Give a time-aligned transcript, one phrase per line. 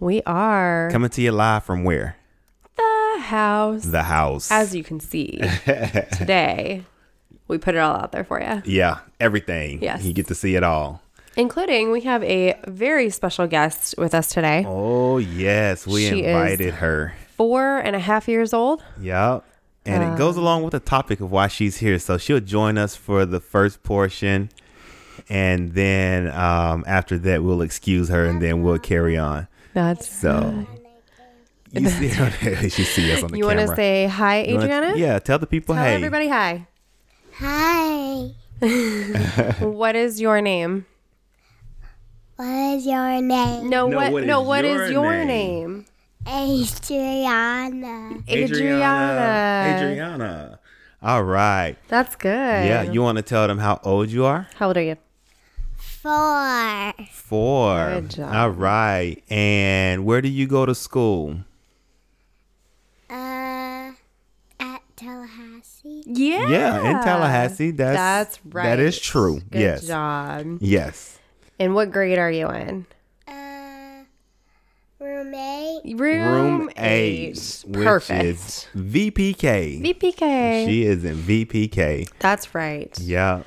[0.00, 2.16] We are Coming to you live from where?
[2.76, 3.84] the house.
[3.84, 4.50] The house.
[4.50, 6.82] As you can see today,
[7.48, 8.62] we put it all out there for you.
[8.64, 9.80] yeah, everything.
[9.82, 10.04] Yes.
[10.04, 11.00] You get to see it all.
[11.36, 14.64] Including, we have a very special guest with us today.
[14.66, 15.86] Oh, yes.
[15.86, 17.14] We She invited her.
[17.36, 18.82] Four and a half years old.
[19.00, 19.44] Yep.
[19.86, 20.16] And it Uh.
[20.16, 21.98] goes along with the topic of why she's here.
[21.98, 24.50] So she'll join us for the first portion.
[25.28, 29.48] And then um, after that, we'll excuse her and then we'll carry on.
[29.74, 30.66] That's So
[31.72, 32.30] you see her,
[32.70, 34.96] she see us on the You want to say hi, You wanna- Adriana?
[34.96, 35.94] yeah, tell the people Tell hey.
[35.94, 36.66] everybody hi.
[37.38, 38.30] Hi.
[39.60, 40.86] What is your name?
[42.36, 43.68] What is your name?
[43.68, 44.12] No, No, what?
[44.12, 45.84] what no, is what your is your name?
[45.84, 45.86] name?
[46.26, 48.18] Adriana.
[48.28, 49.76] Adriana.
[49.76, 50.58] Adriana.
[51.02, 51.76] All right.
[51.88, 52.30] That's good.
[52.66, 54.48] Yeah, you want to tell them how old you are?
[54.56, 54.96] How old are you?
[56.04, 56.92] Four.
[57.10, 57.90] Four.
[57.94, 58.34] Good job.
[58.34, 59.22] All right.
[59.30, 61.38] And where do you go to school?
[63.08, 63.92] Uh,
[64.60, 66.02] at Tallahassee.
[66.04, 66.50] Yeah.
[66.50, 67.70] Yeah, in Tallahassee.
[67.70, 68.64] That's That's right.
[68.64, 69.40] That is true.
[69.50, 69.86] Good yes.
[69.86, 70.58] job.
[70.60, 71.18] Yes.
[71.58, 72.84] And what grade are you in?
[73.26, 74.04] Uh,
[75.00, 75.98] roommate.
[75.98, 77.30] Room, Room eight.
[77.30, 78.24] eight, which Perfect.
[78.24, 79.80] is VPK.
[79.82, 80.66] VPK.
[80.66, 82.10] She is in VPK.
[82.18, 82.94] That's right.
[83.00, 83.42] Yeah.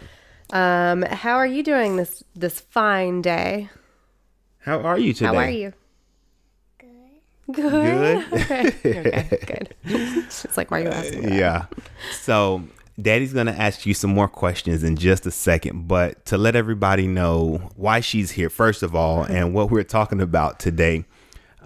[0.51, 3.69] Um, how are you doing this this fine day?
[4.59, 5.25] How are you today?
[5.27, 5.73] How are you?
[6.77, 7.53] Good.
[7.53, 8.33] Good.
[8.33, 8.67] okay.
[8.83, 9.29] okay.
[9.45, 9.75] Good.
[9.83, 11.21] it's like, why are you asking?
[11.23, 11.33] that?
[11.33, 11.65] yeah.
[12.11, 12.63] So,
[13.01, 16.55] Daddy's going to ask you some more questions in just a second, but to let
[16.55, 21.05] everybody know why she's here, first of all, and what we're talking about today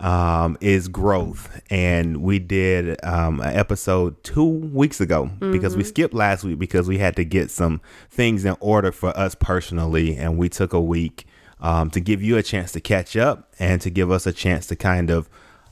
[0.02, 1.62] um, is growth.
[1.70, 6.88] And we did um, an episode two weeks ago because we skipped last week because
[6.88, 7.80] we had to get some
[8.10, 10.18] things in order for us personally.
[10.18, 11.26] And we took a week
[11.62, 14.66] um, to give you a chance to catch up and to give us a chance
[14.68, 15.30] to kind of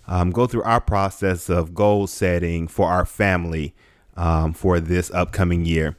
[0.07, 3.73] um, go through our process of goal setting for our family
[4.15, 5.97] um, for this upcoming year.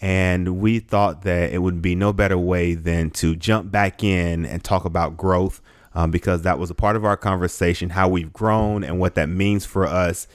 [0.00, 4.44] And we thought that it would be no better way than to jump back in
[4.44, 5.60] and talk about growth
[5.98, 9.28] um, because that was a part of our conversation, how we've grown and what that
[9.28, 10.28] means for us,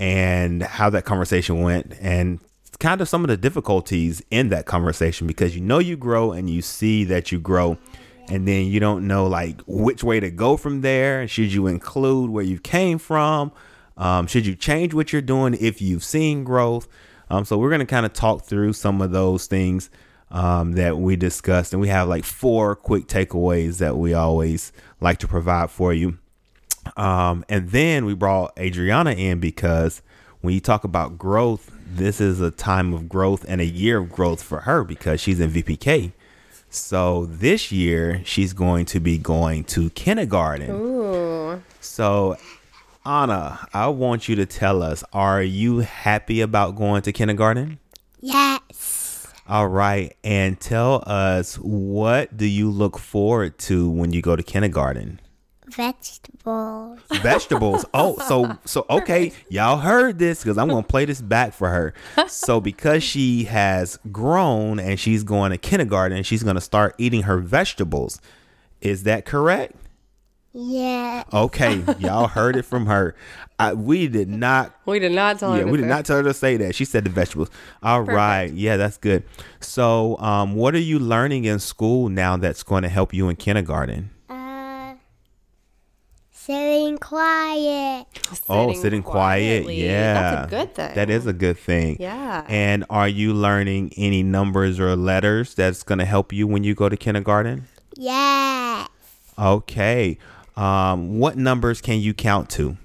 [0.00, 2.40] and how that conversation went, and
[2.80, 6.50] kind of some of the difficulties in that conversation because you know you grow and
[6.50, 7.78] you see that you grow
[8.28, 11.28] and then you don't know like which way to go from there.
[11.28, 13.52] Should you include where you came from?
[13.96, 16.88] Um, should you change what you're doing if you've seen growth?
[17.30, 19.90] Um, so we're going to kind of talk through some of those things
[20.30, 25.18] um, that we discussed and we have like four quick takeaways that we always like
[25.18, 26.18] to provide for you
[26.96, 30.02] um, and then we brought adriana in because
[30.40, 34.10] when you talk about growth this is a time of growth and a year of
[34.10, 36.12] growth for her because she's in vpk
[36.74, 40.70] so this year she's going to be going to kindergarten.
[40.70, 41.62] Ooh.
[41.80, 42.36] So
[43.06, 47.78] Anna, I want you to tell us, are you happy about going to kindergarten?
[48.20, 48.93] Yes.
[49.46, 54.42] All right, and tell us what do you look forward to when you go to
[54.42, 55.20] kindergarten?
[55.66, 57.00] Vegetables.
[57.20, 57.84] Vegetables.
[57.94, 61.92] oh, so so okay, y'all heard this because I'm gonna play this back for her.
[62.26, 67.38] So because she has grown and she's going to kindergarten, she's gonna start eating her
[67.38, 68.20] vegetables.
[68.80, 69.76] Is that correct?
[70.56, 71.24] Yeah.
[71.32, 73.16] Okay, y'all heard it from her.
[73.58, 74.72] I, we did not.
[74.86, 75.58] We did not tell her.
[75.58, 76.76] Yeah, to we did say- not tell her to say that.
[76.76, 77.50] She said the vegetables.
[77.82, 79.24] All right, yeah, that's good.
[79.60, 83.34] So, um, what are you learning in school now that's going to help you in
[83.36, 84.10] kindergarten?
[84.28, 84.94] Uh,
[86.30, 88.06] sitting quiet.
[88.48, 89.68] oh, sitting quiet.
[89.72, 90.94] Yeah, That's a good thing.
[90.94, 91.96] That is a good thing.
[91.98, 92.44] Yeah.
[92.48, 96.76] And are you learning any numbers or letters that's going to help you when you
[96.76, 97.66] go to kindergarten?
[97.96, 98.88] Yes.
[99.36, 100.18] Okay.
[100.56, 102.76] Um, what numbers can you count to?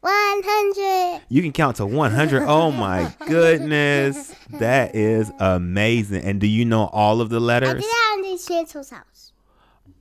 [0.00, 1.22] 100.
[1.28, 2.42] You can count to 100.
[2.46, 4.34] Oh my goodness.
[4.50, 6.22] That is amazing.
[6.24, 7.68] And do you know all of the letters?
[7.68, 7.84] I letters?
[7.84, 9.32] did that on the Chantel's house.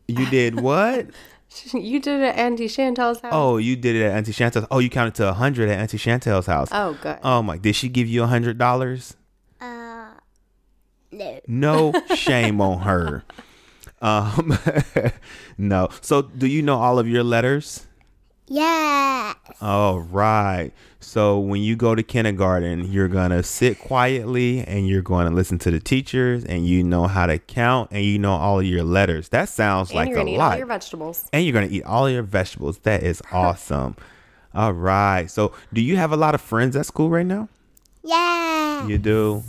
[0.08, 1.08] You did what?
[1.74, 3.32] you did it at Auntie Chantel's house.
[3.34, 4.68] Oh, you did it at Auntie Chantel's.
[4.70, 6.68] Oh, you counted to 100 at Auntie Chantel's house.
[6.72, 7.18] Oh, good.
[7.24, 9.16] Oh my, did she give you a $100?
[9.62, 10.06] Uh,
[11.12, 11.40] no.
[11.48, 13.24] No shame on her.
[14.04, 14.56] Um,
[15.58, 15.90] no.
[16.02, 17.88] So, do you know all of your letters?
[18.48, 19.36] Yes.
[19.62, 20.72] All right.
[21.00, 25.34] So when you go to kindergarten, you're going to sit quietly and you're going to
[25.34, 28.66] listen to the teachers and you know how to count and you know all of
[28.66, 29.30] your letters.
[29.30, 31.26] That sounds and like you're a gonna eat all your vegetables.
[31.34, 32.80] and you're going to eat all your vegetables.
[32.80, 33.96] That is awesome.
[34.54, 35.32] all right.
[35.32, 37.48] So do you have a lot of friends at school right now?
[38.04, 38.86] Yeah.
[38.88, 39.44] You do?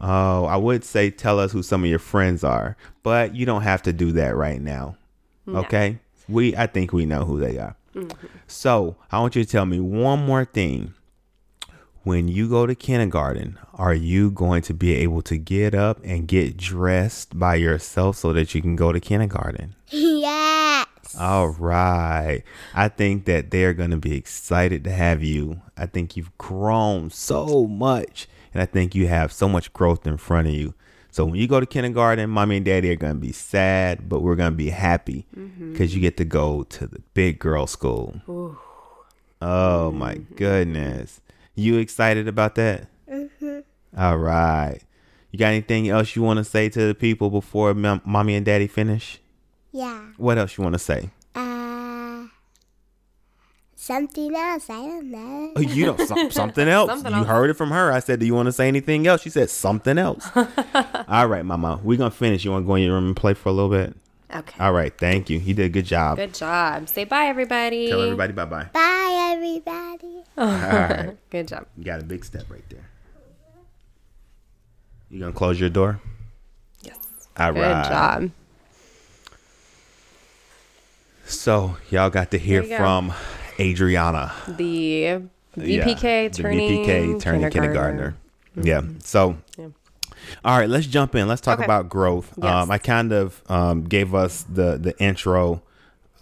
[0.00, 3.62] Oh, I would say tell us who some of your friends are, but you don't
[3.62, 4.96] have to do that right now.
[5.48, 5.98] Okay?
[6.28, 7.76] We I think we know who they are.
[7.94, 8.26] Mm-hmm.
[8.46, 10.94] So, I want you to tell me one more thing.
[12.02, 16.28] When you go to kindergarten, are you going to be able to get up and
[16.28, 19.74] get dressed by yourself so that you can go to kindergarten?
[19.88, 20.86] yes.
[21.18, 22.42] All right.
[22.74, 25.62] I think that they're going to be excited to have you.
[25.78, 30.16] I think you've grown so much, and I think you have so much growth in
[30.16, 30.74] front of you.
[31.10, 34.20] So when you go to kindergarten, mommy and daddy are going to be sad, but
[34.20, 35.72] we're going to be happy mm-hmm.
[35.72, 38.20] because you get to go to the big girl school.
[39.40, 40.34] Oh my mm-hmm.
[40.34, 41.20] goodness.
[41.54, 42.88] You excited about that?
[43.08, 43.60] Mm-hmm.
[43.96, 44.80] All right.
[45.30, 48.46] You got anything else you want to say to the people before mom- mommy and
[48.46, 49.20] daddy finish?
[49.72, 50.00] Yeah.
[50.16, 51.10] What else you want to say?
[53.84, 54.70] Something else.
[54.70, 55.52] I don't know.
[55.56, 56.88] Oh, you know some, something else.
[56.88, 57.26] Something you else.
[57.26, 57.92] heard it from her.
[57.92, 60.26] I said, "Do you want to say anything else?" She said something else.
[61.06, 62.46] All right, Mama, we're gonna finish.
[62.46, 63.94] You want to go in your room and play for a little bit?
[64.34, 64.56] Okay.
[64.58, 65.38] All right, thank you.
[65.38, 66.16] You did a good job.
[66.16, 66.88] Good job.
[66.88, 67.88] Say bye, everybody.
[67.90, 68.68] Tell everybody bye bye.
[68.72, 70.22] Bye, everybody.
[70.38, 71.66] All right, Good job.
[71.76, 72.88] you got a big step right there.
[75.10, 76.00] You gonna close your door?
[76.82, 76.96] Yes.
[77.36, 77.86] All Good right.
[77.86, 78.30] job.
[81.26, 83.08] So y'all got to hear from.
[83.08, 83.14] go.
[83.58, 84.32] Adriana.
[84.48, 85.20] The
[85.56, 88.16] Yeah, VPK the turning VPK turning kindergartner.
[88.60, 88.82] Yeah.
[89.00, 89.66] So, Yeah.
[90.44, 91.28] all right, let's jump in.
[91.28, 91.64] Let's talk Okay.
[91.64, 92.32] about growth.
[92.36, 92.46] Yes.
[92.46, 95.62] Um, I kind of um, gave us the the intro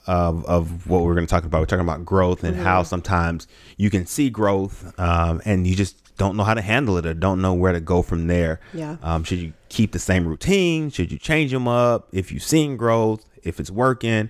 [0.06, 1.60] of of what we're going to talk about.
[1.60, 2.64] We're talking about growth and Mm-hmm.
[2.64, 3.46] how sometimes
[3.76, 7.14] you can see growth um, and you just don't know how to handle it or
[7.14, 8.60] don't know where to go from there.
[8.74, 8.96] Yeah.
[9.02, 10.90] Um, should you keep the same routine?
[10.90, 12.08] Should you change them up?
[12.12, 14.28] If you've seen growth, if it's working,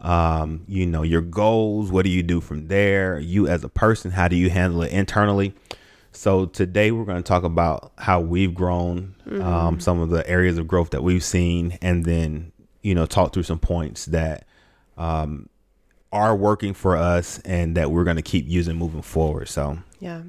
[0.00, 3.18] um, you know, your goals, what do you do from there?
[3.18, 5.54] You as a person, how do you handle it internally?
[6.12, 10.58] So today we're going to talk about how we've grown, um, some of the areas
[10.58, 12.52] of growth that we've seen, and then,
[12.82, 14.46] you know, talk through some points that
[14.96, 15.48] um,
[16.12, 19.48] are working for us and that we're going to keep using moving forward.
[19.48, 20.22] So, Yeah.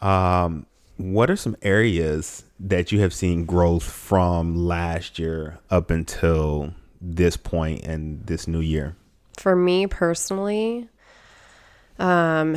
[0.00, 6.72] um, what are some areas that you have seen growth from last year up until
[7.14, 8.96] this point and this new year?
[9.38, 10.88] For me personally,
[11.98, 12.56] um,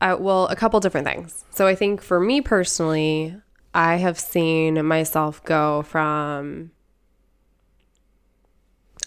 [0.00, 1.44] I, well, a couple different things.
[1.50, 3.36] So I think for me personally,
[3.74, 6.70] I have seen myself go from.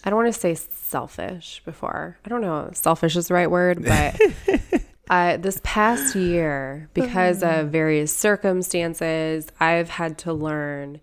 [0.06, 2.18] I don't want to say selfish before.
[2.24, 4.20] I don't know if selfish is the right word, but
[5.08, 11.00] I, this past year, because of various circumstances, I've had to learn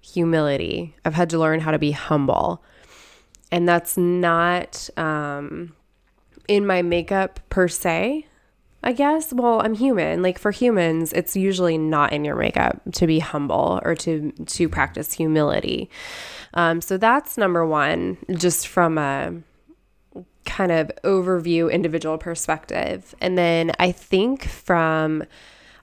[0.00, 0.94] humility.
[1.04, 2.62] I've had to learn how to be humble.
[3.50, 5.74] And that's not um,
[6.48, 8.26] in my makeup per se,
[8.82, 9.32] I guess.
[9.32, 10.22] Well, I'm human.
[10.22, 14.68] Like for humans, it's usually not in your makeup to be humble or to to
[14.68, 15.90] practice humility.
[16.54, 19.34] Um, so that's number one, just from a
[20.44, 23.14] kind of overview individual perspective.
[23.20, 25.24] And then I think from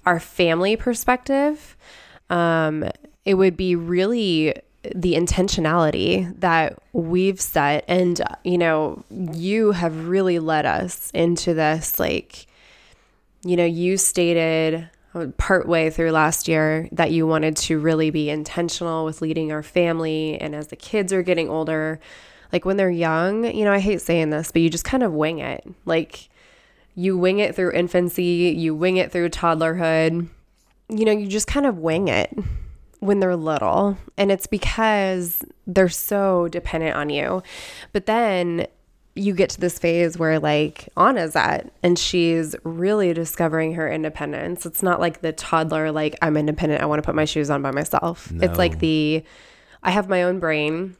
[0.05, 1.77] our family perspective,
[2.29, 2.89] um,
[3.25, 4.55] it would be really
[4.93, 7.85] the intentionality that we've set.
[7.87, 11.99] And, you know, you have really led us into this.
[11.99, 12.47] Like,
[13.43, 14.89] you know, you stated
[15.37, 20.39] partway through last year that you wanted to really be intentional with leading our family.
[20.39, 21.99] And as the kids are getting older,
[22.51, 25.13] like when they're young, you know, I hate saying this, but you just kind of
[25.13, 25.65] wing it.
[25.85, 26.29] Like
[26.95, 30.27] you wing it through infancy, you wing it through toddlerhood.
[30.89, 32.37] You know, you just kind of wing it
[33.05, 33.97] when they're little.
[34.17, 37.43] And it's because they're so dependent on you.
[37.93, 38.67] But then
[39.15, 44.65] you get to this phase where like Anna's at and she's really discovering her independence.
[44.65, 47.61] It's not like the toddler, like, I'm independent, I want to put my shoes on
[47.61, 48.31] by myself.
[48.35, 49.23] It's like the
[49.83, 50.97] I have my own brain.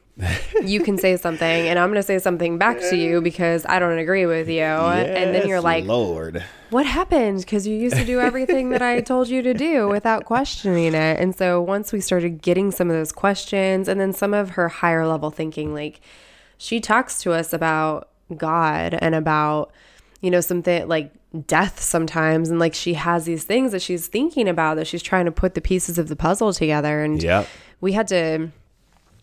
[0.64, 3.78] You can say something and I'm going to say something back to you because I
[3.78, 4.62] don't agree with you.
[4.62, 6.42] and then you're like, Lord.
[6.70, 7.40] what happened?
[7.40, 11.20] Because you used to do everything that I told you to do without questioning it.
[11.20, 14.68] And so once we started getting some of those questions and then some of her
[14.68, 16.00] higher level thinking, like
[16.56, 19.70] she talks to us about God and about,
[20.22, 21.12] you know, something like
[21.46, 22.48] death sometimes.
[22.48, 25.54] And like she has these things that she's thinking about that she's trying to put
[25.54, 27.02] the pieces of the puzzle together.
[27.02, 27.46] And Yep.
[27.82, 28.50] we had to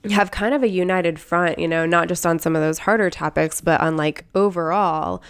[0.04, 0.16] Mm-hmm.
[0.16, 3.10] have kind of a united front, you know, not just on some of those harder
[3.10, 5.24] topics, but on like overall,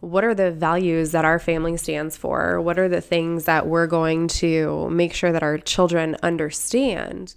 [0.00, 2.60] what are the values that our family stands for?
[2.60, 7.36] What are the things that we're going to make sure that our children understand?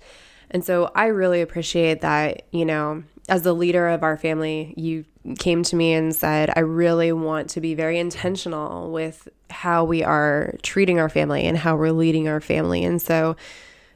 [0.49, 5.05] And so I really appreciate that, you know, as the leader of our family, you
[5.37, 10.03] came to me and said, I really want to be very intentional with how we
[10.03, 12.83] are treating our family and how we're leading our family.
[12.83, 13.35] And so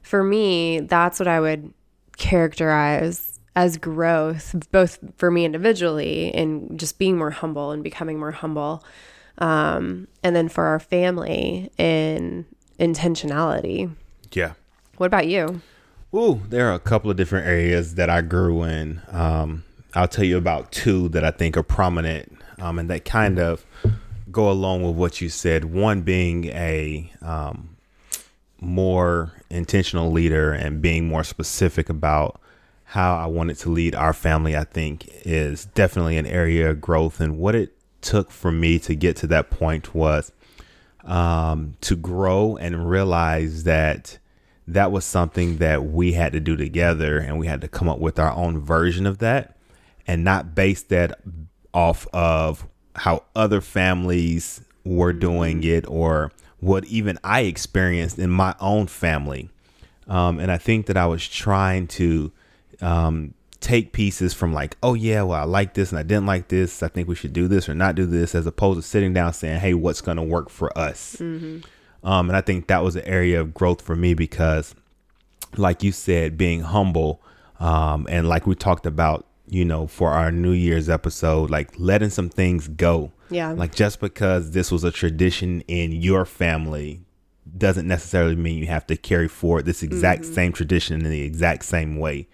[0.04, 1.74] for me, that's what I would
[2.18, 8.32] characterize as growth, both for me individually and just being more humble and becoming more
[8.32, 8.84] humble.
[9.38, 12.46] Um, and then for our family in
[12.80, 13.94] intentionality.
[14.32, 14.54] Yeah.
[14.98, 15.62] What about you?
[16.14, 19.02] Ooh, there are a couple of different areas that I grew in.
[19.10, 19.64] Um,
[19.96, 23.66] I'll tell you about two that I think are prominent um, and that kind of
[24.32, 25.66] go along with what you said.
[25.66, 27.73] One being a um,
[28.64, 32.40] more intentional leader and being more specific about
[32.86, 37.20] how I wanted to lead our family, I think is definitely an area of growth.
[37.20, 40.32] And what it took for me to get to that point was
[41.04, 44.20] um, to grow and realize that
[44.68, 48.00] that was something that we had to do together and we had to come up
[48.00, 49.58] with our own version of that
[50.08, 51.20] and not base that
[51.74, 52.66] off of
[52.96, 56.32] how other families were doing it or
[56.64, 59.50] what even I experienced in my own family.
[60.08, 62.32] Um, and I think that I was trying to
[62.82, 66.50] um, take pieces from like, oh yeah, well I like this and I didn't like
[66.50, 66.84] this.
[66.84, 69.34] I think we should do this or not do this, as opposed to sitting down
[69.34, 71.16] saying, hey, what's going to work for us?
[72.04, 74.76] Um, and I think that was an area of growth for me because,
[75.56, 77.22] like you said, being humble,
[77.62, 82.10] um, and like we talked about, you know, for our New Year's episode, like letting
[82.10, 83.12] some things go.
[83.34, 83.52] Yeah.
[83.52, 87.02] Like just because this was a tradition in your family
[87.58, 91.66] doesn't necessarily mean you have to carry forward this exact same tradition in the exact
[91.66, 92.28] same way.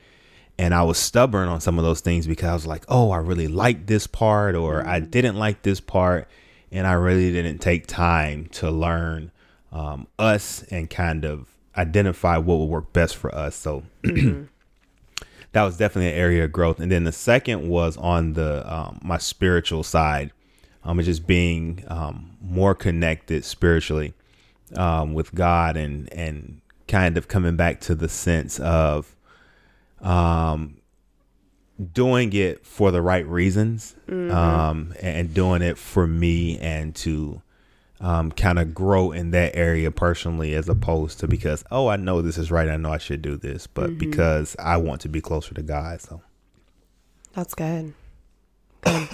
[0.58, 3.18] And I was stubborn on some of those things because I was like, oh, I
[3.18, 6.28] really like this part or I didn't like this part.
[6.72, 9.32] And I really didn't take time to learn
[9.72, 13.56] um, us and kind of identify what would work best for us.
[13.56, 16.80] So that was definitely an area of growth.
[16.80, 20.32] And then the second was on the um, my spiritual side,
[20.84, 24.14] um, just being um, more connected spiritually
[24.76, 29.16] um, with God and and kind of coming back to the sense of
[30.02, 30.78] um,
[31.94, 37.42] doing it for the right reasons um, and doing it for me and to
[38.02, 42.22] um, kind of grow in that area personally as opposed to because oh I know
[42.22, 45.22] this is right I know I should do this but because I want to be
[45.22, 46.22] closer to God so.
[47.34, 47.94] That's good,
[48.82, 49.08] good.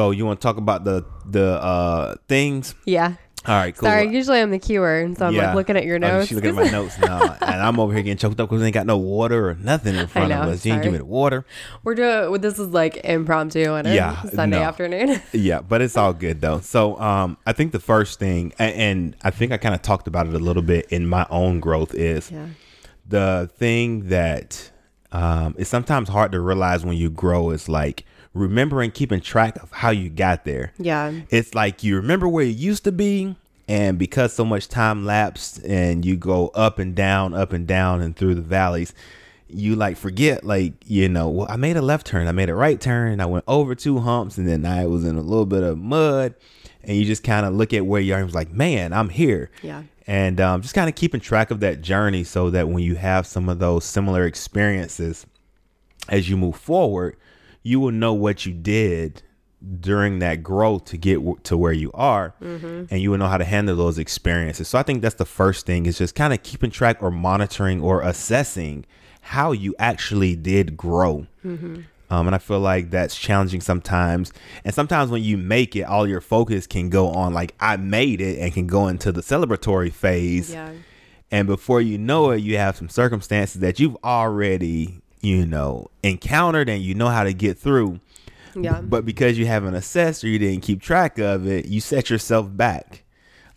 [0.00, 3.14] So you want to talk about the the uh things Yeah.
[3.46, 5.98] all right cool Sorry, usually I'm the keyword, so I'm like looking at your Oh,
[5.98, 6.28] notes.
[6.28, 8.66] she's looking at my notes now and I'm over here getting choked up because we
[8.66, 10.84] ain't got no water or nothing in front know, of us you ain't sorry.
[10.84, 11.44] give me the water
[11.84, 14.62] We're doing this is like impromptu on a Yeah, Sunday no.
[14.64, 15.20] afternoon.
[15.32, 16.60] yeah, but it's all good though.
[16.60, 20.06] So, um, I think the first thing, and, and I think I kind of talked
[20.08, 22.46] about it a little bit in my own growth, is yeah.
[23.06, 24.70] the thing that
[25.12, 28.04] um, is sometimes hard to realize when you grow is like
[28.34, 30.72] remembering keeping track of how you got there.
[30.78, 31.12] Yeah.
[31.30, 33.36] It's like you remember where you used to be,
[33.68, 38.00] and because so much time lapsed and you go up and down, up and down,
[38.00, 38.92] and through the valleys,
[39.48, 42.54] you like forget, like, you know, well, I made a left turn, I made a
[42.54, 45.62] right turn, I went over two humps, and then I was in a little bit
[45.62, 46.34] of mud,
[46.84, 49.08] and you just kind of look at where you are and was like, man, I'm
[49.08, 49.50] here.
[49.62, 49.82] Yeah.
[50.06, 53.26] And um, just kind of keeping track of that journey so that when you have
[53.26, 55.26] some of those similar experiences
[56.08, 57.16] as you move forward,
[57.62, 59.22] you will know what you did
[59.80, 63.36] during that growth to get w- to where you are and you will know how
[63.36, 64.68] to handle those experiences.
[64.68, 67.82] So i think that's the first thing is just kind of keeping track or monitoring
[67.82, 68.86] or assessing
[69.20, 71.26] how you actually did grow.
[72.12, 74.32] Um, and i feel like that's challenging sometimes.
[74.64, 78.20] And sometimes when you make it all your focus can go on like i made
[78.22, 80.52] it and can go into the celebratory phase.
[80.54, 80.72] Yeah.
[81.30, 86.68] and before you know it, you have some circumstances that you've already, you know, encountered
[86.68, 88.00] and you know how to get through.
[88.54, 88.80] Yeah.
[88.80, 92.48] But because you haven't assessed or you didn't keep track of it, you set yourself
[92.56, 93.04] back.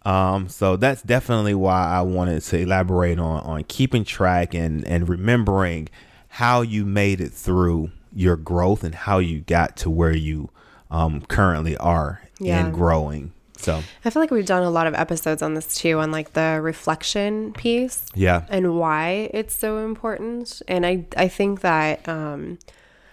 [0.06, 5.08] Um, so that's definitely why I wanted to elaborate on on keeping track and and
[5.08, 5.88] remembering
[6.28, 10.50] how you made it through your growth and how you got to where you
[10.92, 12.66] um, currently are Yeah.
[12.68, 13.32] in growing.
[13.64, 16.34] So I feel like we've done a lot of episodes on this too, on like
[16.34, 20.62] the reflection piece yeah, and why it's so important.
[20.68, 22.60] And I, I think that um,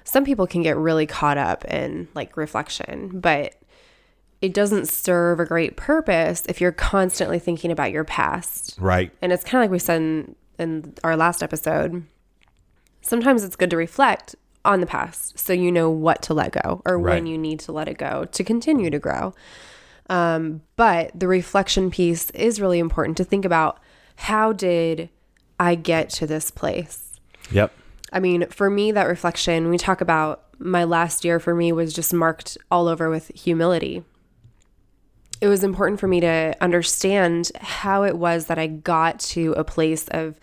[0.05, 3.55] some people can get really caught up in like reflection, but
[4.41, 8.77] it doesn't serve a great purpose if you're constantly thinking about your past.
[8.81, 12.05] right, And it's kind of like we said in, in our last episode.
[13.03, 16.83] Sometimes it's good to reflect on the past so you know what to let go
[16.85, 17.15] or Right.
[17.15, 19.35] when you need to let it go to continue to grow.
[20.11, 23.79] Um, but the reflection piece is really important to think about
[24.17, 25.09] how did
[25.59, 27.19] I get to this place?
[27.51, 27.73] yep,
[28.13, 31.95] I mean, for me, that reflection, we talk about my last year for me was
[31.95, 34.05] just marked all over with humility.
[35.41, 39.65] It was important for me to understand how it was that I got to a
[39.65, 40.39] place of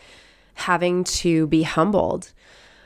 [0.56, 2.32] having to be humbled.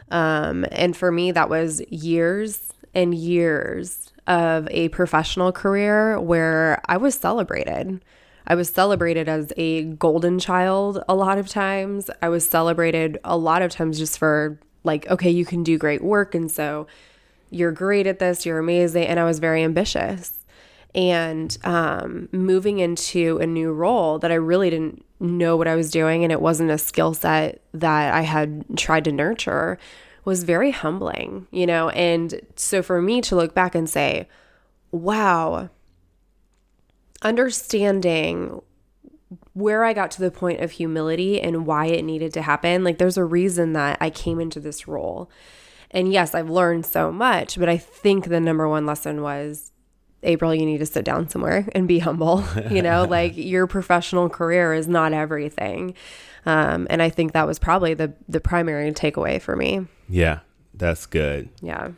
[0.10, 6.98] Um, and for me, that was years and years of a professional career where I
[6.98, 8.04] was celebrated.
[8.48, 12.10] I was celebrated as a golden child a lot of times.
[12.22, 16.04] I was celebrated a lot of times just for, like, okay, you can do great
[16.04, 16.34] work.
[16.34, 16.88] And so
[17.50, 19.06] you're great at this, you're amazing.
[19.06, 20.40] And I was very ambitious.
[20.94, 25.92] And um, moving into a new role that I really didn't know what I was
[25.92, 29.78] doing, and it wasn't a skill set that I had tried to nurture,
[30.24, 31.90] was very humbling, you know?
[31.90, 34.28] And so for me to look back and say,
[34.92, 35.70] wow,
[37.22, 38.62] understanding
[39.54, 42.98] where I got to the point of humility and why it needed to happen, like
[42.98, 45.30] there's a reason that I came into this role.
[45.92, 49.72] And yes, I've learned so much, but I think the number one lesson was
[50.24, 52.44] April, you need to sit down somewhere and be humble.
[52.70, 55.96] You know, like your professional career is not everything.
[56.46, 59.86] Um, and I think that was probably the the primary takeaway for me.
[60.10, 60.40] yeah,
[60.74, 61.50] that's good.
[61.62, 61.90] Yeah.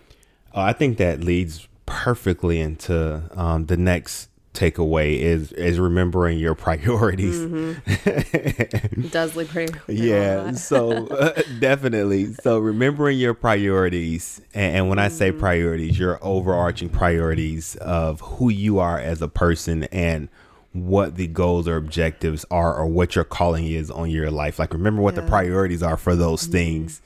[0.54, 6.56] Uh, I think that leads perfectly into um, the next takeaway is is remembering your
[6.68, 7.40] priorities.
[8.06, 9.74] It does look pretty.
[9.88, 12.34] Yeah, so uh, definitely.
[12.34, 18.50] So remembering your priorities, and, and when I say priorities, your overarching priorities of who
[18.50, 20.30] you are as a person and
[20.74, 24.60] what the goals or objectives are, or what your calling is on your life.
[24.60, 27.02] Like remember what the priorities are for those things.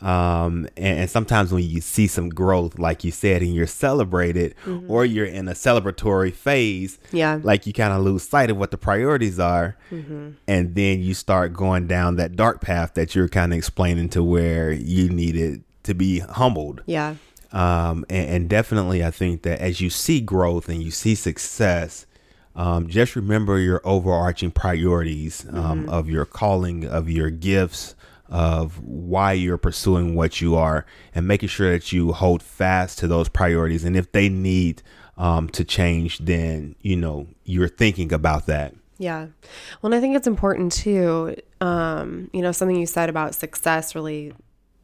[0.00, 4.56] Um, and, and sometimes when you see some growth, like you said, and you're celebrated,
[4.88, 7.38] or you're in a celebratory phase, Yeah.
[7.40, 11.52] like you kind of lose sight of what the priorities are and then you start
[11.52, 15.94] going down that dark path that you're kind of explaining to where you needed to
[15.94, 17.14] be humbled Yeah.
[17.52, 22.06] um, and, and definitely i think that as you see growth and you see success
[22.54, 27.94] um, just remember your overarching priorities um, of your calling of your gifts
[28.28, 33.06] of why you're pursuing what you are and making sure that you hold fast to
[33.06, 34.82] those priorities and if they need
[35.18, 39.26] um, to change then you know you're thinking about that Yeah.
[39.80, 41.34] Well, and I think it's important too.
[41.60, 44.32] Um, you know, something you said about success really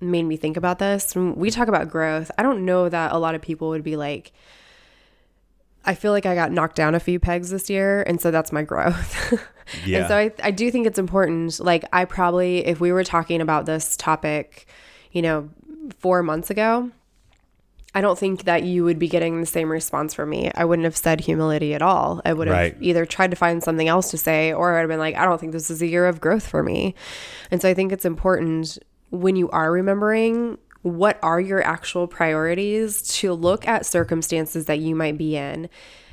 [0.00, 1.14] made me think about this.
[1.14, 3.96] When we talk about growth, I don't know that a lot of people would be
[3.96, 4.32] like,
[5.84, 8.52] I feel like I got knocked down a few pegs this year, and so that's
[8.52, 9.42] my growth.
[9.84, 9.98] Yeah.
[9.98, 11.60] And so I, I do think it's important.
[11.60, 14.66] Like, I probably, if we were talking about this topic,
[15.12, 15.50] you know,
[15.98, 16.90] four months ago,
[17.94, 20.50] I don't think that you would be getting the same response from me.
[20.54, 22.22] I wouldn't have said humility at all.
[22.24, 22.76] I would have Right.
[22.80, 25.38] either tried to find something else to say or I'd have been like, I don't
[25.38, 26.94] think this is a year of growth for me.
[27.50, 28.78] And so I think it's important
[29.10, 34.94] when you are remembering what are your actual priorities to look at circumstances that you
[34.94, 35.68] might be in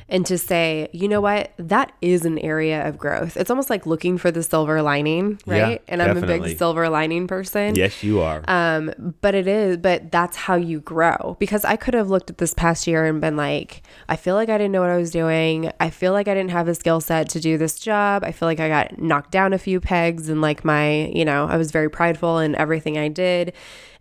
[0.07, 3.35] and to say, you know what, that is an area of growth.
[3.37, 5.81] It's almost like looking for the silver lining, Yeah, right?
[5.87, 7.73] and I'm a big silver lining person.
[7.75, 11.35] yes you are Um, but it is, but that's how you grow.
[11.39, 14.47] Because I could have looked at this past year and been like, I feel like
[14.49, 15.71] I didn't know what I was doing.
[15.79, 18.23] I feel like I didn't have the skill set to do this job.
[18.23, 21.47] I feel like I got knocked down a few pegs and like my, you know,
[21.47, 23.53] I was very prideful in everything I did.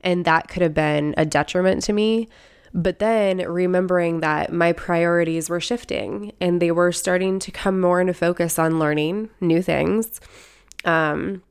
[0.03, 2.29] And that could have been a detriment to me.
[2.76, 8.00] But then remembering that my priorities were shifting and they were starting to come more
[8.00, 10.20] into focus on learning new things,
[10.84, 11.42] um,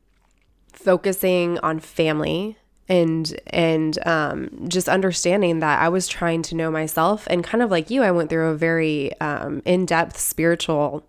[0.74, 2.58] focusing on family
[2.90, 7.72] and and um, just understanding that I was trying to know myself and kind of
[7.72, 11.06] like you, I went through a very um, in depth spiritual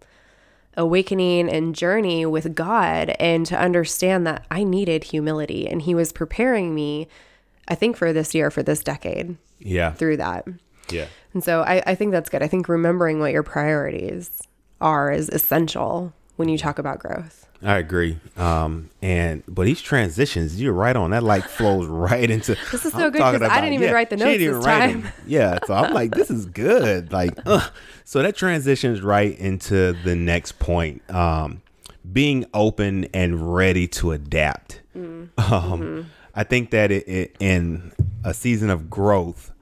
[0.77, 6.13] awakening and journey with God, and to understand that I needed humility, and He was
[6.13, 7.09] preparing me,
[7.69, 9.93] I think, for this year, for this decade, Yeah.
[9.93, 10.47] through that.
[10.91, 11.07] Yeah.
[11.33, 12.43] And so I, I think that's good.
[12.43, 14.43] I think remembering what your priorities
[14.81, 17.47] are is essential when you talk about growth.
[17.63, 18.19] I agree.
[18.37, 21.13] Um, and but these transitions, you're right on.
[21.13, 22.57] That like flows right into.
[22.71, 25.09] This is so good 'cause I didn't even write the notes didn't this write time.
[25.27, 27.11] Yeah, so I'm like, this is good.
[27.13, 27.67] Like, uh,
[28.05, 31.01] so that transitions right into the next point.
[31.11, 31.63] Um,
[32.13, 34.83] being open and ready to adapt.
[34.95, 35.31] Mm.
[35.51, 37.93] Um, I think that it, it in
[38.25, 39.53] a season of growth,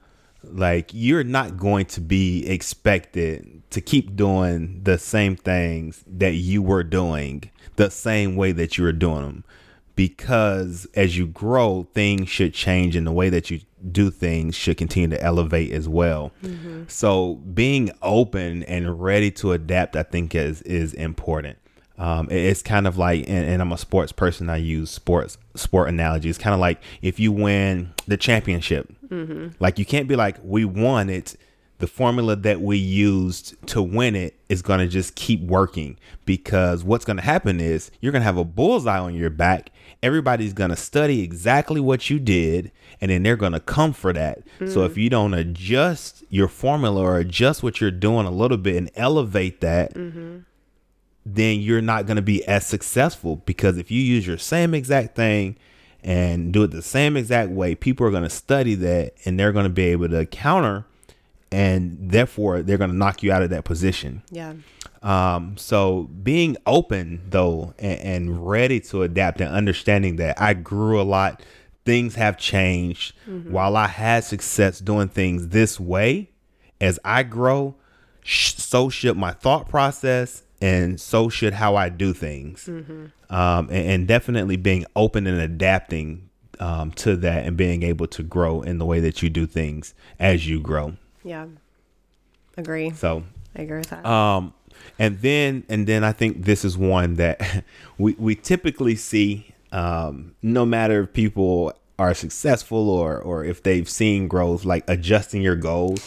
[0.43, 6.61] like you're not going to be expected to keep doing the same things that you
[6.61, 9.43] were doing the same way that you were doing them
[9.95, 13.59] because as you grow things should change and the way that you
[13.91, 16.31] do things should continue to elevate as well.
[16.43, 16.83] Mm-hmm.
[16.87, 21.57] So being open and ready to adapt i think is is important
[21.97, 24.49] um, it's kind of like, and, and I'm a sports person.
[24.49, 26.37] I use sports sport analogies.
[26.37, 29.49] Kind of like if you win the championship, mm-hmm.
[29.59, 31.35] like you can't be like, we won it.
[31.79, 36.83] The formula that we used to win it is going to just keep working because
[36.83, 39.69] what's going to happen is you're going to have a bullseye on your back.
[40.01, 44.13] Everybody's going to study exactly what you did and then they're going to come for
[44.13, 44.43] that.
[44.65, 45.03] So if mm.
[45.03, 49.59] you don't adjust your formula or adjust what you're doing a little bit and elevate
[49.59, 50.39] that, mm-hmm.
[51.25, 55.15] Then you're not going to be as successful because if you use your same exact
[55.15, 55.57] thing
[56.03, 59.53] and do it the same exact way, people are going to study that and they're
[59.53, 60.85] going to be able to counter
[61.51, 64.21] and therefore they're going to knock you out of that position.
[64.31, 64.53] Yeah.
[65.01, 70.99] Um, so being open though and, and ready to adapt and understanding that I grew
[70.99, 71.41] a lot,
[71.85, 73.15] things have changed.
[73.51, 76.31] While I had success doing things this way,
[76.81, 77.75] as I grow,
[78.21, 82.69] sh- so should my thought process and so should how I do things.
[82.69, 88.23] Um, and, and definitely being open and adapting um, to that and being able to
[88.23, 90.93] grow in the way that you do things as you grow.
[91.21, 91.47] Yeah.
[92.55, 92.91] Agree.
[92.91, 93.23] So
[93.57, 94.05] I agree with that.
[94.05, 94.53] um,
[94.97, 97.65] and then and then I think this is one that
[97.97, 99.49] we we typically see.
[99.71, 105.41] Um, no matter if people are successful or or if they've seen growth, like adjusting
[105.41, 105.99] your goals.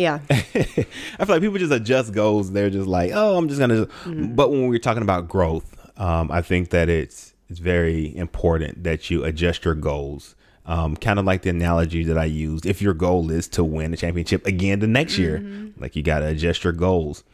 [0.00, 0.20] Yeah.
[0.30, 0.86] I feel
[1.28, 2.52] like people just adjust goals.
[2.52, 3.86] They're just like, oh, I'm just gonna.
[4.06, 9.10] But when we're talking about growth, um, I think that it's it's very important that
[9.10, 10.34] you adjust your goals.
[10.66, 12.64] Um, kind of like the analogy that I used.
[12.64, 15.42] If your goal is to win the championship again the next year,
[15.78, 17.24] like you got to adjust your goals.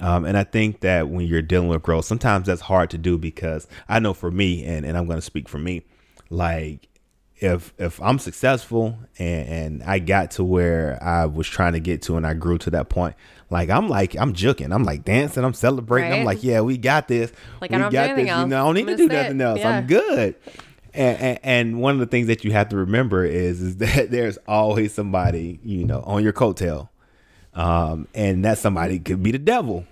[0.00, 3.18] Um, and I think that when you're dealing with growth, sometimes that's hard to do
[3.18, 5.82] because I know for me, and, and I'm going to speak for me,
[6.30, 6.88] like
[7.38, 12.02] if if I'm successful and, and I got to where I was trying to get
[12.02, 13.14] to and I grew to that point,
[13.50, 17.08] like I'm like I'm juking, I'm like dancing, I'm celebrating, I'm like, yeah, we got
[17.08, 17.32] this.
[17.60, 18.28] Like, we I don't got this.
[18.28, 18.40] else.
[18.42, 19.12] You know, I don't need to do sit.
[19.12, 19.58] nothing else.
[19.58, 19.76] Yeah.
[19.76, 20.34] I'm good.
[20.94, 24.10] And, and, and one of the things that you have to remember is is that
[24.10, 26.88] there's always somebody you know on your coattail,
[27.54, 29.84] um, and that somebody could be the devil.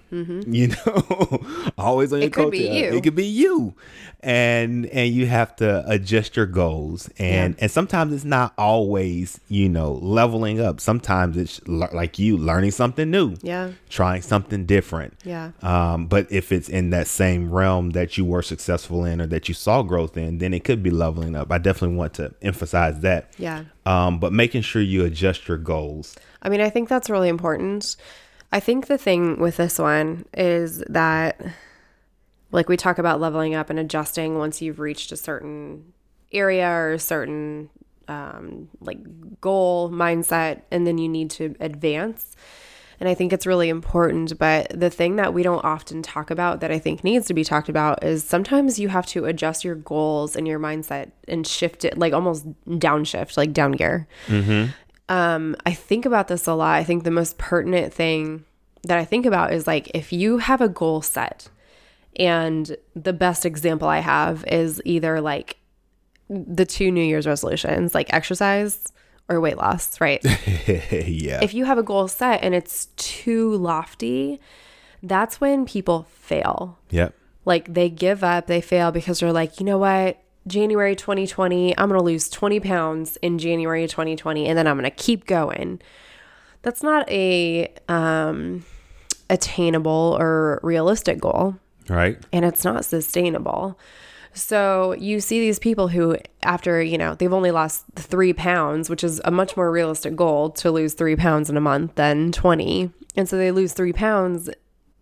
[0.46, 2.40] You know, always on your Mm-hmm.
[2.40, 2.84] It could be you.
[2.96, 3.74] It could be you,
[4.20, 7.62] and and you have to adjust your goals, and Yeah.
[7.62, 10.80] and sometimes it's not always you know leveling up.
[10.80, 13.70] Sometimes it's like you learning something new, Yeah.
[13.88, 15.14] trying something different.
[15.24, 15.50] Yeah.
[15.62, 19.48] Um, but if it's in that same realm that you were successful in or that
[19.48, 21.50] you saw growth in, then it could be leveling up.
[21.50, 23.32] I definitely want to emphasize that.
[23.38, 23.64] Yeah.
[23.86, 26.14] Um, but making sure you adjust your goals.
[26.42, 27.96] I mean, I think that's really important.
[28.54, 31.44] I think the thing with this one is that,
[32.52, 35.92] like, we talk about leveling up and adjusting once you've reached a certain
[36.32, 37.68] area or a certain,
[38.06, 42.36] um, like, goal, mindset, and then you need to advance.
[43.00, 44.38] And I think it's really important.
[44.38, 47.42] But the thing that we don't often talk about that I think needs to be
[47.42, 51.84] talked about is sometimes you have to adjust your goals and your mindset and shift
[51.84, 54.06] it, like almost downshift, like down gear.
[55.08, 56.76] Um, I think about this a lot.
[56.76, 58.44] I think the most pertinent thing
[58.84, 61.48] that I think about is like if you have a goal set,
[62.16, 65.56] and the best example I have is either like
[66.28, 68.92] the two New Year's resolutions, like exercise
[69.28, 70.22] or weight loss, right?
[70.66, 71.40] yeah.
[71.42, 74.40] if you have a goal set and it's too lofty,
[75.02, 76.78] that's when people fail.
[76.90, 77.14] yep.
[77.44, 80.18] Like they give up, they fail because they're like, you know what?
[80.46, 84.84] January 2020, I'm going to lose 20 pounds in January 2020, and then I'm going
[84.84, 85.80] to keep going.
[86.62, 88.64] that's not a um,
[89.30, 91.56] attainable or realistic goal
[91.88, 92.18] Right.
[92.32, 93.78] and it's not sustainable.
[94.32, 99.04] So you see these people who, after, you know, they've only lost three pounds, which
[99.04, 102.90] is a much more realistic goal to lose three pounds in a month than 20.
[103.16, 104.50] And so they lose three pounds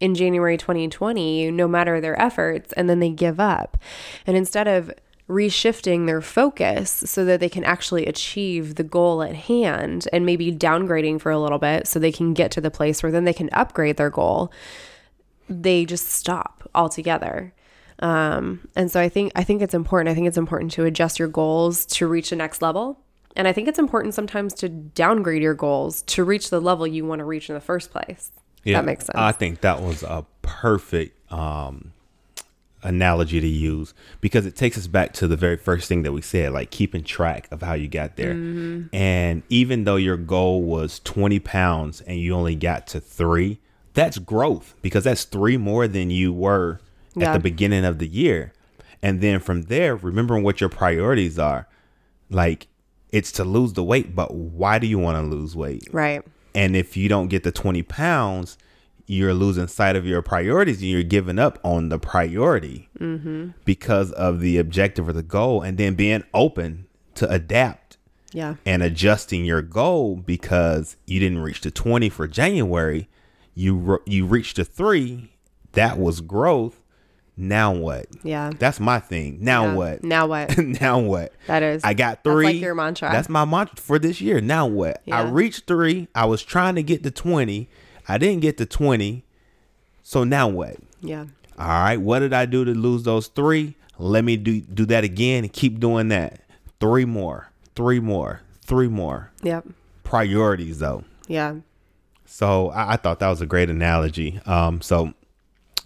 [0.00, 3.78] in January 2020, no matter their efforts, and then they give up.
[4.26, 4.92] And instead of
[5.28, 10.52] reshifting their focus so that they can actually achieve the goal at hand and maybe
[10.52, 13.32] downgrading for a little bit so they can get to the place where then they
[13.32, 14.52] can upgrade their goal
[15.60, 17.52] they just stop altogether.
[17.98, 20.10] Um, and so I think I think it's important.
[20.10, 22.98] I think it's important to adjust your goals to reach the next level.
[23.36, 27.06] And I think it's important sometimes to downgrade your goals to reach the level you
[27.06, 28.30] want to reach in the first place.
[28.64, 29.16] That makes sense.
[29.16, 31.92] I think that was a perfect um,
[32.82, 36.20] analogy to use because it takes us back to the very first thing that we
[36.20, 38.34] said, like keeping track of how you got there.
[38.34, 38.94] Mm-hmm.
[38.94, 43.60] And even though your goal was 20 pounds and you only got to three,
[43.94, 46.80] that's growth because that's three more than you were
[47.20, 48.52] at the beginning of the year.
[49.02, 51.68] And then from there, remembering what your priorities are.
[52.30, 52.68] Like
[53.10, 55.88] it's to lose the weight, but why do you want to lose weight?
[55.92, 56.22] right.
[56.54, 58.58] And if you don't get the 20 pounds,
[59.12, 63.50] you're losing sight of your priorities and you're giving up on the priority mm-hmm.
[63.66, 65.60] because of the objective or the goal.
[65.60, 67.98] And then being open to adapt
[68.32, 68.54] Yeah.
[68.64, 73.08] and adjusting your goal because you didn't reach the 20 for January.
[73.54, 75.34] You, re- you reached the three.
[75.72, 76.78] That was growth.
[77.36, 78.06] Now what?
[78.22, 78.50] Yeah.
[78.58, 79.38] That's my thing.
[79.42, 79.74] Now Yeah.
[79.74, 80.04] what?
[80.04, 80.56] Now what?
[80.80, 81.32] now what?
[81.48, 81.84] That is.
[81.84, 82.44] I got That's three.
[82.46, 83.10] like your mantra.
[83.12, 84.40] That's my mantra for this year.
[84.40, 85.02] Now what?
[85.10, 86.08] I reached three.
[86.14, 87.68] I was trying to get to 20.
[88.12, 89.24] I didn't get to 20.
[90.02, 90.76] So now what?
[91.00, 91.26] yeah.
[91.58, 92.00] All right.
[92.00, 93.74] What did I do to lose those three?
[93.98, 96.40] Let me do, do that again and keep doing that.
[96.80, 99.30] Three more, three more, three more.
[99.42, 99.66] Yep.
[100.02, 101.04] Priorities though.
[101.28, 101.56] Yeah.
[102.26, 104.40] So I, I thought that was a great analogy.
[104.46, 105.12] Um, so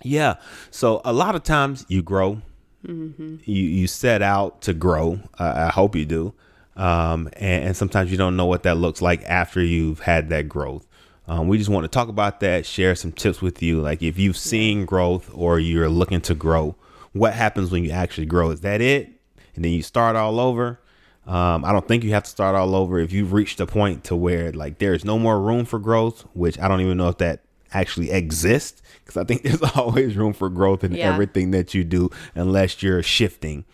[0.03, 0.37] yeah,
[0.71, 2.41] so a lot of times you grow,
[2.85, 5.21] you you set out to grow.
[5.39, 6.33] Uh, I hope you do,
[6.77, 10.49] um, and, and sometimes you don't know what that looks like after you've had that
[10.49, 10.87] growth.
[11.29, 13.81] Um, we just want to talk about that, share some tips with you.
[13.81, 16.77] Like if you've seen growth or you're looking to grow,
[17.12, 18.51] what happens when you actually grow?
[18.51, 19.11] Is that it?
[19.55, 20.81] And then you start all over?
[21.27, 24.05] Um, I don't think you have to start all over if you've reached a point
[24.05, 27.19] to where like there's no more room for growth, which I don't even know if
[27.19, 27.41] that
[27.73, 31.12] actually exists because I think there's always room for growth in Yeah.
[31.12, 33.65] everything that you do unless you're shifting.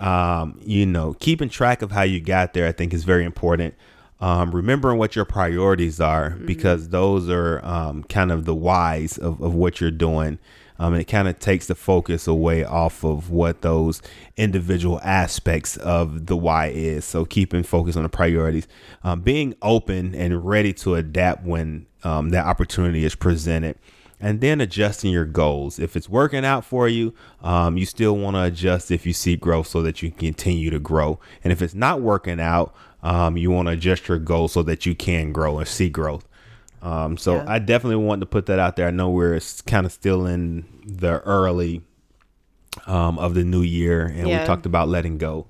[0.00, 3.74] Um, you know, keeping track of how you got there, I think is very important.
[4.20, 9.40] Um, remembering what your priorities are because those are um, kind of the whys of,
[9.40, 10.40] of what you're doing.
[10.80, 14.00] Um, and it kind of takes the focus away off of what those
[14.36, 17.04] individual aspects of the why is.
[17.04, 18.68] So keeping focus on the priorities,
[19.02, 23.76] um, being open and ready to adapt when um, that opportunity is presented,
[24.20, 25.78] and then adjusting your goals.
[25.78, 29.36] If it's working out for you, um, you still want to adjust if you see
[29.36, 31.20] growth so that you can continue to grow.
[31.44, 34.84] And if it's not working out, um, you want to adjust your goals so that
[34.86, 36.26] you can grow and see growth.
[36.82, 37.44] Um, so Yeah.
[37.46, 38.86] I definitely want to put that out there.
[38.88, 41.82] I know we're kind of still in the early
[42.86, 44.40] um, of the new year, and Yeah.
[44.40, 45.46] we talked about letting go.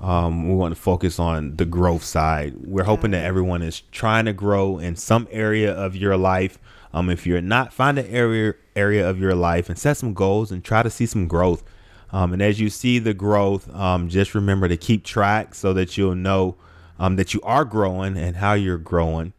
[0.00, 2.54] Um, we want to focus on the growth side.
[2.64, 6.58] We're hoping that everyone is trying to grow in some area of your life.
[6.92, 10.50] Um, if you're not, find an area area of your life and set some goals
[10.50, 11.62] and try to see some growth.
[12.10, 15.98] Um, and as you see the growth, um, just remember to keep track so that
[15.98, 16.56] you'll know
[16.98, 19.32] um, that you are growing and how you're growing.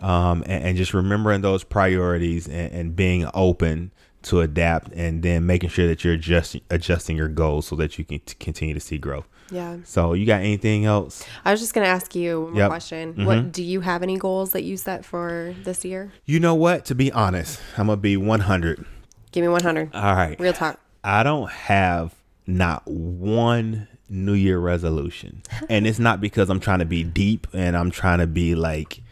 [0.00, 5.46] Um, and, and just remembering those priorities and, and being open to adapt and then
[5.46, 8.80] making sure that you're adjusting adjusting your goals so that you can t- continue to
[8.80, 9.28] see growth.
[9.50, 9.76] Yeah.
[9.84, 11.24] So you got anything else?
[11.44, 12.68] I was just going to ask you one more Yep.
[12.70, 13.12] question.
[13.12, 13.24] Mm-hmm.
[13.26, 16.12] What do you have any goals that you set for this year?
[16.24, 16.84] You know what?
[16.86, 18.84] To be honest, I'm gonna be 100.
[19.32, 19.94] Give me 100.
[19.94, 20.38] All right.
[20.40, 20.80] Real talk.
[21.02, 22.14] I don't have
[22.46, 25.42] not one New Year resolution.
[25.68, 29.02] And it's not because I'm trying to be deep and I'm trying to be like,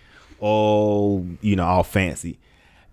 [0.40, 2.38] oh, you know, all fancy.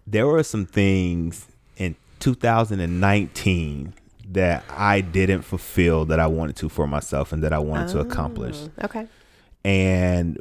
[0.08, 1.47] There were some things
[1.78, 3.93] in 2019
[4.31, 7.99] that I didn't fulfill that I wanted to for myself and that I wanted to
[7.99, 9.07] accomplish Okay.
[9.63, 10.37] and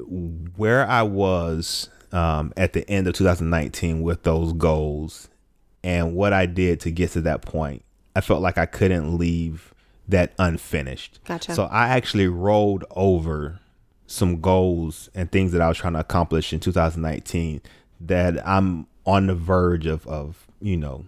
[0.57, 5.29] where I was um, at the end of 2019 with those goals
[5.83, 7.83] and what I did to get to that point,
[8.17, 9.73] I felt like I couldn't leave
[10.09, 11.21] that unfinished.
[11.25, 11.55] Gotcha.
[11.55, 13.61] So I actually rolled over
[14.07, 17.61] some goals and things that I was trying to accomplish in 2019
[18.01, 21.05] that I'm on the verge of, of you know,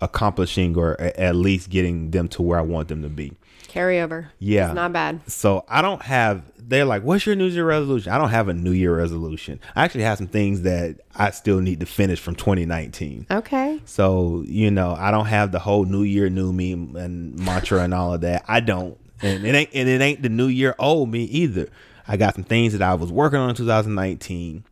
[0.00, 3.32] accomplishing or at least getting them to where I want them to be.
[3.68, 4.28] Carryover.
[4.38, 4.66] Yeah.
[4.66, 5.20] It's not bad.
[5.30, 6.42] So I don't have.
[6.66, 9.60] They're like, "What's your New Year resolution?" I don't have a New Year resolution.
[9.74, 13.26] I actually have some things that I still need to finish from 2019.
[13.30, 13.80] Okay.
[13.84, 17.92] So you know, I don't have the whole New Year, new me and mantra and
[17.92, 18.44] all of that.
[18.46, 21.68] I don't, and it ain't and it ain't the New Year old me either.
[22.06, 24.64] I got some things that I was working on in 2019.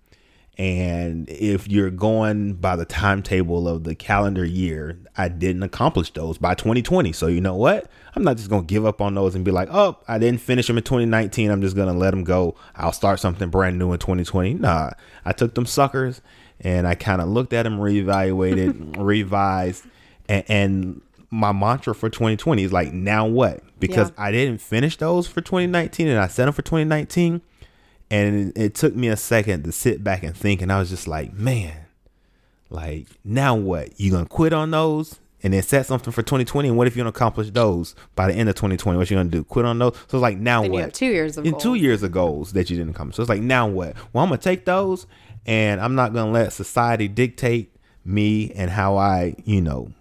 [0.63, 6.39] And if you're going by the timetable of the calendar year, I didn't accomplish those
[6.39, 7.11] by 2020.
[7.11, 7.91] So you know what?
[8.15, 10.69] I'm not just gonna give up on those and be like, oh, I didn't finish
[10.69, 11.51] them in 2019.
[11.51, 12.55] I'm just gonna let them go.
[12.77, 14.55] I'll start something brand new in 2020.
[14.55, 14.91] Nah,
[15.25, 16.21] I took them suckers
[16.61, 19.85] and I kind of looked at them, reevaluated, revised,
[20.29, 23.65] and, and my mantra for 2020 is like, now what?
[23.81, 24.25] Because Yeah.
[24.27, 27.41] I didn't finish those for 2019 and I set them for 2019
[28.13, 30.91] and it, it took me a second to sit back and think and i was
[30.91, 31.83] just like man
[32.73, 34.01] like now what?
[34.01, 37.03] You gonna quit on those and then set something for 2020 and what if you
[37.03, 39.45] don't accomplish those by the end of 2020 what you gonna do?
[39.45, 39.95] Quit on those?
[40.09, 40.79] So it's like now Then what?
[40.79, 41.63] you have two years of in goals.
[41.63, 43.17] two years of goals that you didn't accomplish.
[43.17, 43.95] So it's like now what?
[44.13, 45.07] Well i'm gonna take those
[45.45, 49.93] and i'm not gonna let society dictate me and how i you know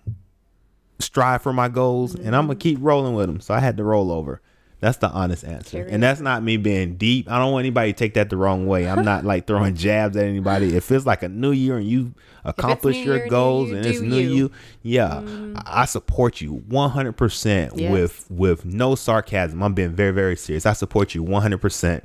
[1.00, 2.60] strive for my goals and i'm gonna mm-hmm.
[2.60, 4.40] keep rolling with them so i had to roll over
[4.82, 5.78] that's the honest answer.
[5.78, 7.30] Carry and that's not me being deep.
[7.30, 8.90] I don't want anybody to take that the wrong way.
[8.90, 10.76] I'm not like throwing jabs at anybody.
[10.76, 12.14] If it's like a new year and you
[12.44, 14.34] accomplish your Year, goals you, and it's new you.
[14.34, 15.58] You yeah mm-hmm.
[15.58, 17.92] I, I support you 100% Yes.
[17.92, 19.62] with with no sarcasm.
[19.62, 20.66] I'm being very very serious.
[20.66, 22.02] I support you 100%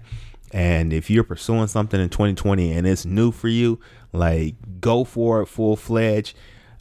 [0.53, 3.81] and if you're pursuing something in 2020 and it's new for you
[4.13, 6.37] like go for it full fledged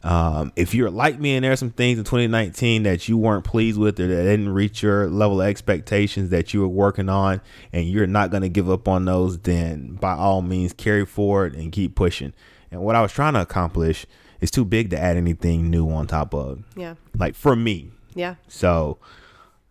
[0.06, 3.76] um, if you're like me and there's some things in 2019 that you weren't pleased
[3.76, 7.40] with or that didn't reach your level of expectations that you were working on
[7.72, 11.56] and you're not going to give up on those, then by all means carry forward
[11.56, 12.32] and keep pushing.
[12.70, 14.06] And what I was trying to accomplish
[14.40, 16.62] is too big to add anything new on top of.
[16.76, 16.94] Yeah.
[17.18, 17.90] Like for me.
[18.14, 18.36] Yeah.
[18.46, 18.98] So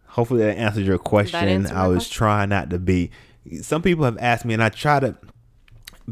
[0.08, 1.65] hopefully that answers your question.
[1.67, 2.13] I was question.
[2.13, 3.10] trying not to be.
[3.62, 5.15] Some people have asked me, and I try to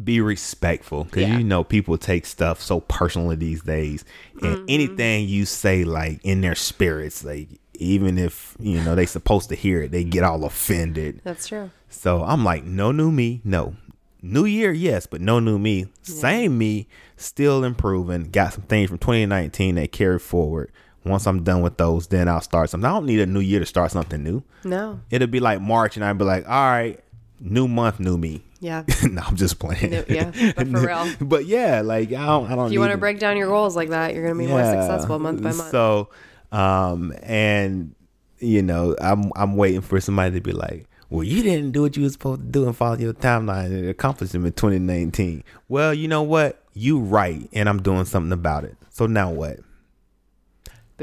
[0.02, 1.38] be respectful because Yeah.
[1.38, 4.04] you know people take stuff so personally these days,
[4.42, 4.66] and Mm-hmm.
[4.70, 9.56] anything you say like in their spirits, like even if you know they supposed to
[9.56, 11.22] hear it, they get all offended.
[11.24, 11.70] That's true.
[11.90, 13.76] So I'm like, no new me, no.
[14.22, 15.88] New year, yes, but no new me.
[16.02, 18.30] Same me, still improving.
[18.32, 20.72] Got some things from 2019 that carry forward.
[21.04, 22.86] Once I'm done with those, then I'll start something.
[22.90, 24.42] I don't need a new year to start something new.
[24.64, 25.02] No.
[25.12, 27.00] It'll be like March, and I'd be like, all right,
[27.42, 28.44] new month, new me.
[28.64, 28.84] Yeah.
[29.04, 29.92] no, I'm just playing.
[29.92, 31.08] No, yeah, but for real.
[31.20, 32.68] but yeah, like I don't, I don't.
[32.68, 34.64] If you want to break down your goals like that, you're going to be more
[34.64, 35.70] successful month by month.
[35.70, 36.10] So,
[36.54, 37.94] um, and
[38.40, 41.98] you know, I'm I'm waiting for somebody to be like, "Well, you didn't do what
[41.98, 45.94] you were supposed to do and follow your timeline and accomplish them in 2019." Well,
[45.94, 46.64] you know what?
[46.74, 48.78] You right, and I'm doing something about it.
[48.92, 49.60] So now what?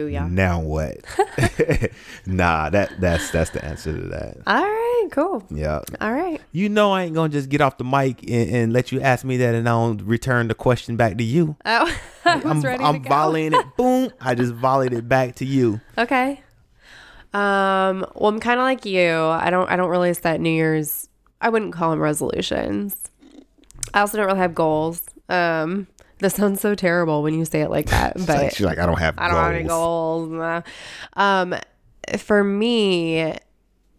[0.09, 0.31] Booyah.
[0.31, 0.99] Now what?
[2.27, 4.37] nah, that that's that's the answer to that.
[4.47, 5.09] All right.
[5.11, 5.45] Cool.
[5.51, 5.81] Yeah.
[6.01, 6.41] All right.
[6.53, 9.25] You know I ain't gonna just get off the mic and, and let you ask
[9.25, 11.57] me that and I don't return the question back to you.
[11.65, 13.09] Oh, I was I'm ready I'm to go.
[13.09, 13.67] volleying it.
[13.77, 14.11] Boom!
[14.21, 15.81] I just volleyed it back to you.
[15.97, 16.43] Okay.
[17.33, 19.15] Um, well, I'm kind of like you.
[19.15, 21.09] I don't I don't really set New Year's
[21.41, 22.97] I wouldn't call them resolutions.
[23.95, 25.03] I also don't really have goals.
[25.29, 25.87] Um,
[26.21, 28.87] this sounds so terrible when you say it like that, but like, she's like, I
[28.87, 29.17] don't have.
[29.17, 29.25] Goals.
[29.27, 30.63] I don't have any goals.
[31.15, 31.55] Um,
[32.19, 33.35] for me,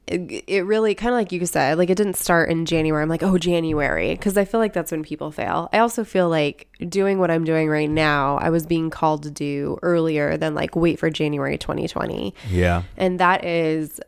[0.07, 3.01] it, it really kind of like you said, like it didn't start in January.
[3.01, 5.69] I'm like, oh, January, because I feel like that's when people fail.
[5.71, 9.31] I also feel like doing what I'm doing right now, I was being called to
[9.31, 12.83] do earlier than like wait for January 2020, Yeah.
[12.97, 14.01] and that is,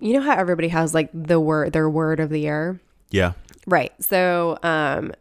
[0.00, 2.80] you know how everybody has like the word their word of the year.
[3.10, 3.32] Yeah.
[3.68, 3.92] Right.
[4.02, 5.12] So, um,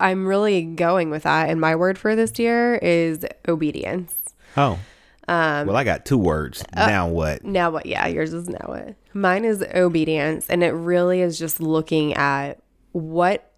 [0.00, 1.48] I'm really going with that.
[1.48, 4.14] And my word for this year is obedience.
[4.56, 4.78] Oh.
[5.28, 6.64] Um, well, I got two words.
[6.76, 7.44] uh, now what?
[7.44, 7.86] Now what?
[7.86, 8.94] Yeah, yours is now what?
[9.14, 10.48] Mine is obedience.
[10.48, 12.60] And it really is just looking at
[12.92, 13.52] what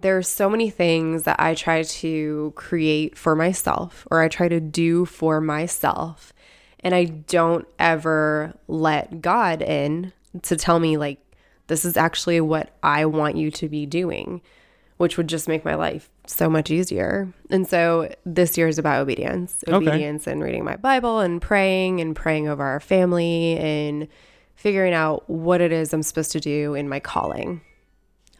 [0.00, 4.48] there are so many things that I try to create for myself or I try
[4.48, 6.32] to do for myself.
[6.80, 11.18] And I don't ever let God in to tell me, like,
[11.66, 14.40] this is actually what I want you to be doing,
[14.98, 17.32] which would just make my life so much easier.
[17.50, 19.74] And so this year is about obedience Okay.
[19.76, 24.06] obedience and reading my Bible and praying and praying over our family and
[24.54, 27.60] figuring out what it is I'm supposed to do in my calling.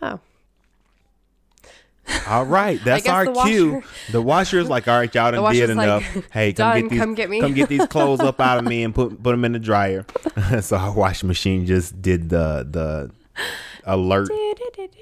[0.02, 0.20] Oh,
[2.26, 3.72] All right, that's our the cue.
[3.74, 6.24] washer- The washer's like, all right, y'all done did like, enough.
[6.32, 8.64] hey, come "Done, get these, come get me." come get these clothes up out of
[8.64, 10.06] me and put put them in the dryer.
[10.62, 13.10] so our washing machine just did the the
[13.88, 14.28] alert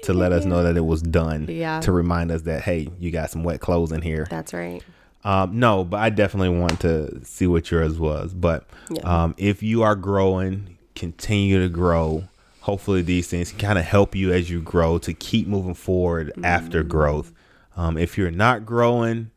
[0.03, 1.47] to let us know that it was done.
[1.49, 1.79] Yeah.
[1.81, 4.27] To remind us that hey, you got some wet clothes in here.
[4.29, 4.81] that's right.
[5.23, 8.33] Um, no, but I definitely want to see what yours was.
[8.33, 9.01] But Yeah.
[9.23, 12.23] um, if you are growing, continue to grow.
[12.61, 16.83] Hopefully, these things kind of help you as you grow to keep moving forward after
[16.83, 17.31] growth.
[17.75, 19.31] Um, if you're not growing,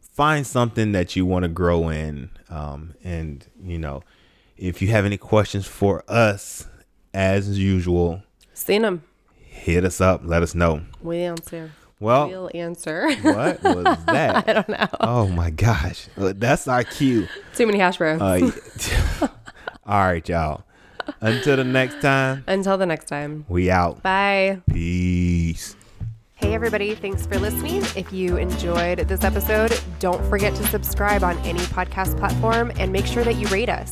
[0.00, 2.30] find something that you want to grow in.
[2.50, 4.02] Um, and, you know,
[4.56, 6.66] if you have any questions for us,
[7.14, 8.22] as usual,
[8.56, 9.02] Seen them.
[9.38, 10.22] hit us up.
[10.24, 10.80] Let us know.
[11.02, 11.72] We answer.
[12.00, 13.10] Well, We'll answer.
[13.22, 14.48] what was that?
[14.48, 14.86] I don't know.
[15.00, 16.08] Oh my gosh.
[16.16, 17.26] That's our cue.
[17.54, 18.22] Too many hash browns.
[18.22, 18.50] Uh,
[19.86, 20.62] all right, y'all.
[21.20, 23.44] Until the next time, Until the next time.
[23.48, 24.02] we out.
[24.02, 24.60] Bye.
[24.72, 25.76] Peace.
[26.34, 27.82] Hey, everybody, thanks for listening.
[27.94, 33.06] If you enjoyed this episode, don't forget to subscribe on any podcast platform and make
[33.06, 33.90] sure that you rate us.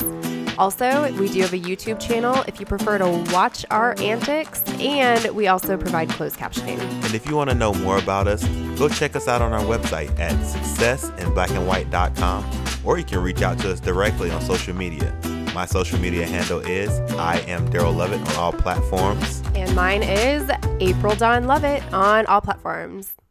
[0.58, 5.24] Also, we do have a YouTube channel if you prefer to watch our antics, and
[5.34, 6.78] we also provide closed captioning.
[6.78, 8.46] And if you want to know more about us,
[8.78, 12.44] go check us out on our website at successinblackandwhite.com
[12.84, 15.12] or you can reach out to us directly on social media.
[15.54, 19.42] My social media handle is I am Daryl Lovett on all platforms.
[19.54, 20.50] And mine is
[20.80, 23.14] April Dawn Lovett on all platforms.